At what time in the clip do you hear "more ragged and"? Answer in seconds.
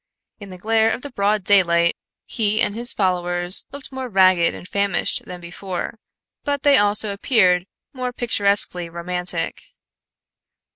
3.91-4.67